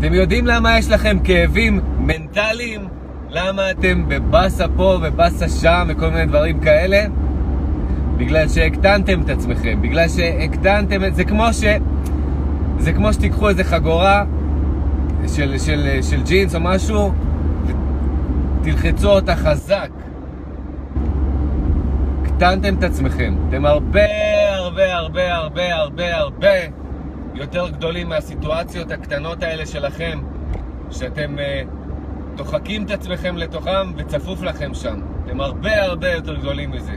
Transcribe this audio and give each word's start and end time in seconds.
אתם 0.00 0.14
יודעים 0.14 0.46
למה 0.46 0.78
יש 0.78 0.90
לכם 0.90 1.18
כאבים 1.24 1.80
מנטליים? 1.98 2.88
למה 3.30 3.70
אתם 3.70 4.08
בבאסה 4.08 4.64
פה 4.76 4.98
ובאסה 5.02 5.48
שם 5.48 5.86
וכל 5.88 6.10
מיני 6.10 6.26
דברים 6.26 6.60
כאלה? 6.60 7.04
בגלל 8.16 8.48
שהקטנתם 8.48 9.22
את 9.22 9.30
עצמכם, 9.30 9.82
בגלל 9.82 10.08
שהקטנתם 10.08 11.04
את 11.04 11.14
זה 11.14 11.24
כמו 11.24 11.52
ש... 11.52 11.64
זה 12.78 12.92
כמו 12.92 13.12
שתיקחו 13.12 13.48
איזה 13.48 13.64
חגורה 13.64 14.24
של, 15.26 15.58
של, 15.58 15.98
של 16.02 16.22
ג'ינס 16.22 16.54
או 16.54 16.60
משהו 16.60 17.12
ותלחצו 18.60 19.10
אותה 19.10 19.36
חזק. 19.36 19.90
הקטנתם 22.22 22.74
את 22.74 22.84
עצמכם. 22.84 23.34
אתם 23.48 23.66
הרבה 23.66 24.06
הרבה 24.54 24.94
הרבה 24.94 25.34
הרבה 25.34 25.74
הרבה 25.74 26.16
הרבה 26.16 26.79
יותר 27.40 27.68
גדולים 27.68 28.08
מהסיטואציות 28.08 28.90
הקטנות 28.90 29.42
האלה 29.42 29.66
שלכם, 29.66 30.20
שאתם 30.90 31.36
uh, 31.38 31.68
דוחקים 32.36 32.84
את 32.84 32.90
עצמכם 32.90 33.36
לתוכם 33.36 33.92
וצפוף 33.96 34.42
לכם 34.42 34.74
שם. 34.74 35.00
אתם 35.24 35.40
הרבה 35.40 35.82
הרבה 35.82 36.08
יותר 36.08 36.34
גדולים 36.34 36.70
מזה. 36.70 36.94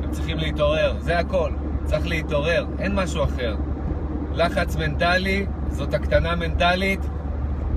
אתם 0.00 0.10
צריכים 0.10 0.38
להתעורר, 0.38 0.96
זה 0.98 1.18
הכל. 1.18 1.50
צריך 1.84 2.06
להתעורר, 2.06 2.66
אין 2.78 2.94
משהו 2.94 3.24
אחר. 3.24 3.56
לחץ 4.34 4.76
מנטלי, 4.76 5.46
זאת 5.70 5.94
הקטנה 5.94 6.36
מנטלית, 6.36 7.00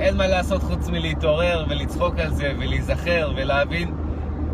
אין 0.00 0.16
מה 0.16 0.26
לעשות 0.26 0.62
חוץ 0.62 0.88
מלהתעורר 0.88 1.64
ולצחוק 1.68 2.18
על 2.18 2.30
זה 2.30 2.52
ולהיזכר 2.58 3.32
ולהבין 3.36 3.94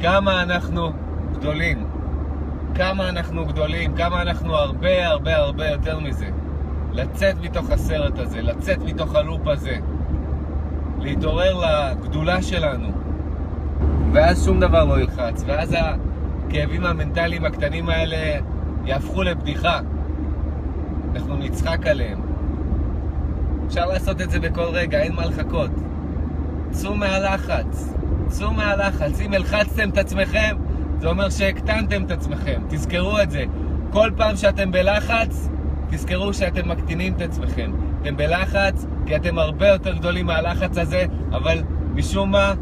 כמה 0.01 0.43
אנחנו 0.43 0.93
גדולים. 1.33 1.87
כמה 2.75 3.09
אנחנו 3.09 3.47
גדולים, 3.47 3.97
כמה 3.97 4.23
אנחנו 4.23 4.55
הרבה 4.55 5.07
הרבה 5.07 5.37
הרבה 5.37 5.69
יותר 5.69 5.99
מזה. 6.01 6.27
לצאת 6.93 7.37
מתוך 7.43 7.71
הסרט 7.71 8.19
הזה, 8.19 8.43
לצאת 8.43 8.79
מתוך 8.79 9.15
הלופ 9.15 9.47
הזה, 9.47 9.77
להתעורר 10.99 11.61
לגדולה 11.61 12.43
שלנו, 12.43 12.89
ואז 14.13 14.45
שום 14.45 14.61
דבר 14.61 14.85
לא 14.85 15.01
ילחץ, 15.01 15.45
ואז 15.47 15.77
הכאבים 15.79 16.85
המנטליים 16.85 17.45
הקטנים 17.45 17.89
האלה 17.89 18.41
יהפכו 18.85 19.23
לבדיחה. 19.23 19.81
אנחנו 21.15 21.37
נצחק 21.37 21.87
עליהם. 21.87 22.21
אפשר 23.67 23.87
לעשות 23.87 24.21
את 24.21 24.31
זה 24.31 24.41
בכל 24.41 24.67
רגע, 24.73 25.03
אין 25.03 25.15
מה 25.15 25.27
לחכות. 25.27 25.71
צאו 26.71 26.95
מהלחץ, 26.95 27.95
צאו 28.29 28.53
מהלחץ. 28.53 29.21
אם 29.21 29.33
הלחצתם 29.33 29.89
את 29.89 29.99
עצמכם, 29.99 30.57
זה 31.01 31.09
אומר 31.09 31.31
שהקטנתם 31.31 32.05
את 32.05 32.11
עצמכם. 32.11 32.61
תזכרו 32.69 33.21
את 33.23 33.31
זה. 33.31 33.45
כל 33.91 34.11
פעם 34.17 34.37
שאתם 34.37 34.71
בלחץ, 34.71 35.49
תזכרו 35.91 36.35
שאתם 36.35 36.69
מקטינים 36.69 37.13
את 37.13 37.21
עצמכם. 37.21 37.73
אתם 38.03 38.17
בלחץ 38.17 38.87
כי 39.07 39.17
אתם 39.17 39.39
הרבה 39.39 39.69
יותר 39.69 39.95
גדולים 39.95 40.27
מהלחץ 40.27 40.79
הזה, 40.79 41.05
אבל 41.33 41.63
משום 41.95 42.31
מה 42.31 42.55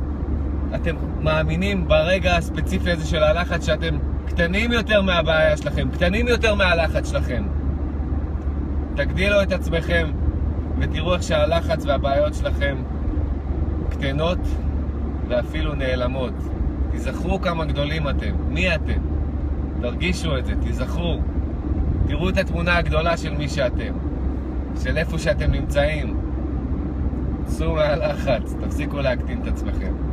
אתם 0.74 0.96
מאמינים 1.20 1.88
ברגע 1.88 2.36
הספציפי 2.36 2.90
הזה 2.90 3.06
של 3.06 3.22
הלחץ 3.22 3.66
שאתם 3.66 3.98
קטנים 4.26 4.72
יותר 4.72 5.02
מהבעיה 5.02 5.56
שלכם, 5.56 5.88
קטנים 5.92 6.28
יותר 6.28 6.54
מהלחץ 6.54 7.10
שלכם. 7.10 7.42
תגדילו 8.96 9.42
את 9.42 9.52
עצמכם 9.52 10.10
ותראו 10.78 11.14
איך 11.14 11.22
שהלחץ 11.22 11.84
והבעיות 11.84 12.34
שלכם 12.34 12.76
קטנות 13.90 14.38
ואפילו 15.28 15.74
נעלמות. 15.74 16.32
תיזכרו 16.90 17.40
כמה 17.40 17.64
גדולים 17.64 18.08
אתם. 18.08 18.34
מי 18.48 18.74
אתם? 18.74 19.00
תרגישו 19.80 20.38
את 20.38 20.46
זה, 20.46 20.52
תיזכרו. 20.62 21.20
תראו 22.08 22.28
את 22.28 22.38
התמונה 22.38 22.76
הגדולה 22.76 23.16
של 23.16 23.34
מי 23.34 23.48
שאתם, 23.48 23.92
של 24.82 24.96
איפה 24.96 25.18
שאתם 25.18 25.50
נמצאים. 25.50 26.20
צאו 27.46 27.74
מהלחץ, 27.74 28.54
תפסיקו 28.60 29.00
להקטין 29.00 29.42
את 29.42 29.46
עצמכם. 29.46 30.08